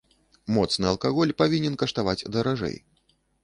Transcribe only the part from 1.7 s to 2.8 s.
каштаваць даражэй.